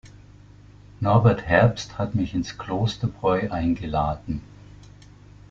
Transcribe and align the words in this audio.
Norbert 0.99 1.45
Herbst 1.45 1.99
hat 1.99 2.15
mich 2.15 2.33
ins 2.33 2.57
Klosterbräu 2.57 3.49
eingeladen. 3.51 4.41